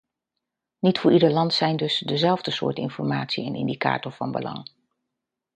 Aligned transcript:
Niet 0.79 0.99
voor 0.99 1.11
ieder 1.13 1.31
land 1.31 1.53
zijn 1.53 1.77
dus 1.77 1.99
dezelfde 1.99 2.51
soort 2.51 2.77
informatie 2.77 3.45
en 3.45 3.55
indicator 3.55 4.11
van 4.11 4.31
belang. 4.31 4.69